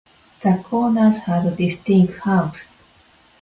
[0.41, 2.75] The corners had distinct humps.